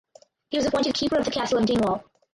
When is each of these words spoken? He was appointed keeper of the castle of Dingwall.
He 0.49 0.57
was 0.57 0.65
appointed 0.65 0.95
keeper 0.95 1.17
of 1.19 1.25
the 1.25 1.29
castle 1.29 1.59
of 1.59 1.67
Dingwall. 1.67 2.03